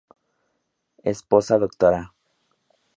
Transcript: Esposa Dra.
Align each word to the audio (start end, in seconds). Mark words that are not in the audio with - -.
Esposa 1.03 1.59
Dra. 1.59 2.01